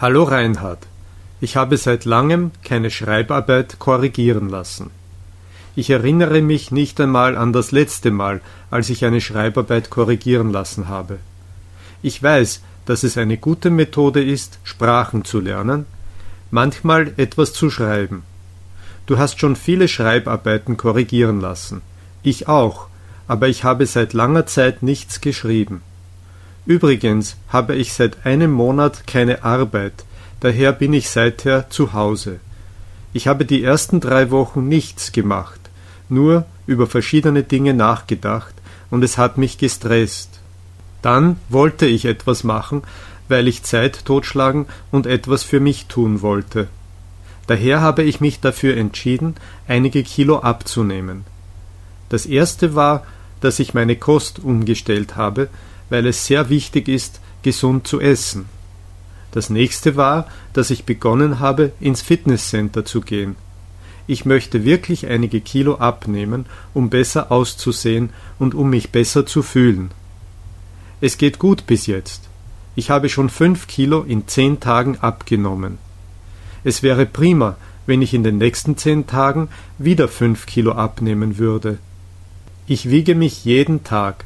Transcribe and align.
Hallo 0.00 0.22
Reinhard. 0.22 0.86
Ich 1.40 1.56
habe 1.56 1.76
seit 1.76 2.04
langem 2.04 2.52
keine 2.62 2.88
Schreibarbeit 2.88 3.80
korrigieren 3.80 4.48
lassen. 4.48 4.90
Ich 5.74 5.90
erinnere 5.90 6.40
mich 6.40 6.70
nicht 6.70 7.00
einmal 7.00 7.36
an 7.36 7.52
das 7.52 7.72
letzte 7.72 8.12
Mal, 8.12 8.40
als 8.70 8.90
ich 8.90 9.04
eine 9.04 9.20
Schreibarbeit 9.20 9.90
korrigieren 9.90 10.52
lassen 10.52 10.86
habe. 10.86 11.18
Ich 12.00 12.22
weiß, 12.22 12.62
dass 12.86 13.02
es 13.02 13.18
eine 13.18 13.38
gute 13.38 13.70
Methode 13.70 14.22
ist, 14.22 14.60
Sprachen 14.62 15.24
zu 15.24 15.40
lernen, 15.40 15.84
manchmal 16.52 17.12
etwas 17.16 17.52
zu 17.52 17.68
schreiben. 17.68 18.22
Du 19.06 19.18
hast 19.18 19.40
schon 19.40 19.56
viele 19.56 19.88
Schreibarbeiten 19.88 20.76
korrigieren 20.76 21.40
lassen. 21.40 21.82
Ich 22.22 22.46
auch, 22.46 22.86
aber 23.26 23.48
ich 23.48 23.64
habe 23.64 23.84
seit 23.84 24.12
langer 24.12 24.46
Zeit 24.46 24.84
nichts 24.84 25.20
geschrieben. 25.20 25.82
Übrigens 26.68 27.36
habe 27.48 27.74
ich 27.74 27.92
seit 27.92 28.24
einem 28.24 28.52
Monat 28.52 29.08
keine 29.08 29.42
Arbeit, 29.42 30.04
daher 30.38 30.72
bin 30.72 30.92
ich 30.92 31.08
seither 31.10 31.68
zu 31.68 31.92
Hause. 31.92 32.38
Ich 33.12 33.26
habe 33.26 33.44
die 33.44 33.64
ersten 33.64 33.98
drei 33.98 34.30
Wochen 34.30 34.68
nichts 34.68 35.10
gemacht 35.10 35.58
nur 36.08 36.44
über 36.66 36.86
verschiedene 36.86 37.42
Dinge 37.42 37.74
nachgedacht 37.74 38.54
und 38.90 39.02
es 39.02 39.18
hat 39.18 39.38
mich 39.38 39.58
gestresst. 39.58 40.40
Dann 41.02 41.36
wollte 41.48 41.86
ich 41.86 42.04
etwas 42.04 42.44
machen, 42.44 42.82
weil 43.28 43.48
ich 43.48 43.62
Zeit 43.62 44.04
totschlagen 44.04 44.66
und 44.90 45.06
etwas 45.06 45.42
für 45.42 45.60
mich 45.60 45.86
tun 45.86 46.22
wollte. 46.22 46.68
Daher 47.46 47.80
habe 47.80 48.02
ich 48.02 48.20
mich 48.20 48.40
dafür 48.40 48.76
entschieden, 48.76 49.36
einige 49.66 50.02
Kilo 50.02 50.40
abzunehmen. 50.40 51.24
Das 52.08 52.26
erste 52.26 52.74
war, 52.74 53.04
dass 53.40 53.58
ich 53.58 53.74
meine 53.74 53.96
Kost 53.96 54.38
umgestellt 54.38 55.16
habe, 55.16 55.48
weil 55.90 56.06
es 56.06 56.26
sehr 56.26 56.48
wichtig 56.48 56.88
ist, 56.88 57.20
gesund 57.42 57.86
zu 57.86 58.00
essen. 58.00 58.46
Das 59.32 59.50
nächste 59.50 59.96
war, 59.96 60.26
dass 60.52 60.70
ich 60.70 60.84
begonnen 60.84 61.38
habe, 61.38 61.72
ins 61.80 62.02
Fitnesscenter 62.02 62.84
zu 62.84 63.00
gehen. 63.00 63.36
Ich 64.06 64.24
möchte 64.24 64.64
wirklich 64.64 65.06
einige 65.06 65.40
Kilo 65.40 65.76
abnehmen, 65.76 66.46
um 66.72 66.88
besser 66.88 67.30
auszusehen 67.30 68.10
und 68.38 68.54
um 68.54 68.70
mich 68.70 68.90
besser 68.90 69.26
zu 69.26 69.42
fühlen. 69.42 69.90
Es 71.00 71.18
geht 71.18 71.38
gut 71.38 71.66
bis 71.66 71.86
jetzt. 71.86 72.22
Ich 72.74 72.90
habe 72.90 73.08
schon 73.08 73.28
fünf 73.28 73.66
Kilo 73.66 74.02
in 74.02 74.26
zehn 74.26 74.60
Tagen 74.60 74.98
abgenommen. 75.00 75.78
Es 76.64 76.82
wäre 76.82 77.06
prima, 77.06 77.56
wenn 77.86 78.02
ich 78.02 78.14
in 78.14 78.22
den 78.22 78.38
nächsten 78.38 78.76
zehn 78.76 79.06
Tagen 79.06 79.48
wieder 79.78 80.08
fünf 80.08 80.46
Kilo 80.46 80.72
abnehmen 80.72 81.38
würde. 81.38 81.78
Ich 82.66 82.90
wiege 82.90 83.14
mich 83.14 83.44
jeden 83.44 83.84
Tag. 83.84 84.24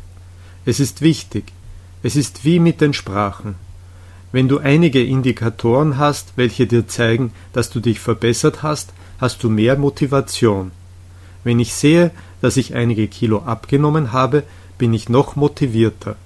Es 0.65 0.79
ist 0.79 1.03
wichtig. 1.03 1.53
Es 2.05 2.15
ist 2.17 2.45
wie 2.45 2.59
mit 2.59 2.81
den 2.81 2.95
Sprachen. 2.95 3.57
Wenn 4.31 4.49
du 4.49 4.59
einige 4.59 5.03
Indikatoren 5.03 5.99
hast, 5.99 6.33
welche 6.37 6.67
dir 6.67 6.87
zeigen, 6.89 7.33
dass 7.53 7.71
du 7.71 7.81
dich 7.81 8.01
verbessert 8.01 8.63
hast, 8.63 8.93
hast 9.21 9.43
du 9.43 9.51
mehr 9.51 9.77
Motivation. 9.77 10.71
Wenn 11.45 11.61
ich 11.61 11.75
sehe, 11.75 12.13
dass 12.41 12.57
ich 12.57 12.75
einige 12.75 13.09
Kilo 13.09 13.43
abgenommen 13.43 14.13
habe, 14.13 14.45
bin 14.79 14.95
ich 14.95 15.09
noch 15.09 15.37
motivierter. 15.37 16.17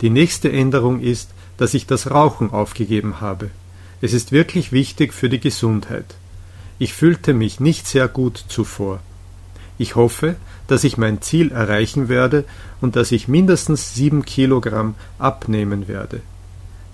Die 0.00 0.10
nächste 0.10 0.50
Änderung 0.52 1.00
ist, 1.00 1.30
dass 1.56 1.74
ich 1.74 1.86
das 1.86 2.10
Rauchen 2.10 2.50
aufgegeben 2.50 3.20
habe. 3.20 3.50
Es 4.00 4.12
ist 4.12 4.32
wirklich 4.32 4.72
wichtig 4.72 5.14
für 5.14 5.28
die 5.28 5.40
Gesundheit. 5.40 6.16
Ich 6.78 6.92
fühlte 6.92 7.32
mich 7.32 7.60
nicht 7.60 7.86
sehr 7.86 8.08
gut 8.08 8.44
zuvor. 8.48 9.00
Ich 9.82 9.96
hoffe, 9.96 10.36
dass 10.68 10.84
ich 10.84 10.96
mein 10.96 11.22
Ziel 11.22 11.50
erreichen 11.50 12.08
werde 12.08 12.44
und 12.80 12.94
dass 12.94 13.10
ich 13.10 13.26
mindestens 13.26 13.96
sieben 13.96 14.24
Kilogramm 14.24 14.94
abnehmen 15.18 15.88
werde. 15.88 16.20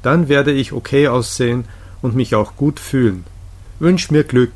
Dann 0.01 0.31
werde 0.31 0.53
ich 0.53 0.73
okay 0.73 1.07
aussehen 1.09 1.67
und 2.01 2.17
mich 2.17 2.35
auch 2.35 2.57
gut 2.57 2.81
fühlen. 2.81 3.25
Wünsch 3.79 4.11
mir 4.11 4.25
Glück. 4.25 4.53